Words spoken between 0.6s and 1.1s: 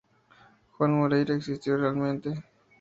Juan